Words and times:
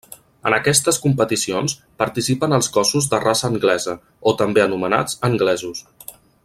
En 0.51 0.53
aquestes 0.57 0.97
competicions 1.03 1.75
participen 2.03 2.57
els 2.59 2.71
gossos 2.79 3.11
de 3.13 3.21
raça 3.27 3.47
anglesa, 3.53 3.97
o 4.33 4.37
també 4.41 4.65
anomenats 4.65 5.21
anglesos. 5.31 5.89